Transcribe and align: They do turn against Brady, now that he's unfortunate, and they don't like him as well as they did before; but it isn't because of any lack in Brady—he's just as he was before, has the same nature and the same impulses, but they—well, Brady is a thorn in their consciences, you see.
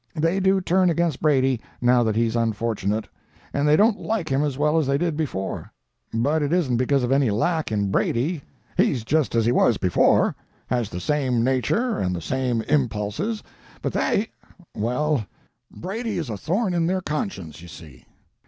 They 0.15 0.39
do 0.39 0.59
turn 0.61 0.89
against 0.89 1.21
Brady, 1.21 1.61
now 1.79 2.01
that 2.01 2.15
he's 2.15 2.35
unfortunate, 2.35 3.07
and 3.53 3.67
they 3.67 3.75
don't 3.77 3.99
like 3.99 4.29
him 4.29 4.43
as 4.43 4.57
well 4.57 4.79
as 4.79 4.87
they 4.87 4.97
did 4.97 5.15
before; 5.15 5.71
but 6.11 6.41
it 6.41 6.51
isn't 6.51 6.77
because 6.77 7.03
of 7.03 7.11
any 7.11 7.29
lack 7.29 7.71
in 7.71 7.91
Brady—he's 7.91 9.03
just 9.03 9.35
as 9.35 9.45
he 9.45 9.51
was 9.51 9.77
before, 9.77 10.35
has 10.65 10.89
the 10.89 10.99
same 10.99 11.43
nature 11.43 11.99
and 11.99 12.15
the 12.15 12.19
same 12.19 12.63
impulses, 12.63 13.43
but 13.83 13.93
they—well, 13.93 15.23
Brady 15.71 16.17
is 16.17 16.31
a 16.31 16.35
thorn 16.37 16.73
in 16.73 16.87
their 16.87 17.01
consciences, 17.01 17.61
you 17.61 17.67
see. 17.67 18.05